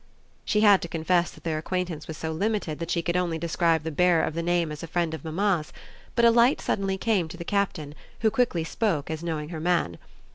[0.43, 3.83] She had to confess that their acquaintance was so limited that she could only describe
[3.83, 5.71] the bearer of the name as a friend of mamma's;
[6.15, 9.99] but a light suddenly came to the Captain, who quickly spoke as knowing her man.